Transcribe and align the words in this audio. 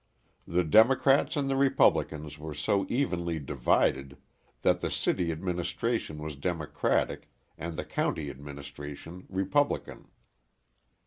The 0.47 0.63
Democrats 0.63 1.35
and 1.35 1.47
the 1.47 1.55
Republicans 1.55 2.39
were 2.39 2.55
so 2.55 2.87
evenly 2.89 3.37
divided 3.37 4.17
that 4.63 4.81
the 4.81 4.89
city 4.89 5.31
administration 5.31 6.17
was 6.23 6.35
Democratic 6.35 7.29
and 7.55 7.77
the 7.77 7.85
county 7.85 8.31
administration 8.31 9.27
Republican. 9.29 10.07